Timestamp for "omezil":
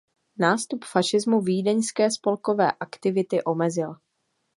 3.45-3.95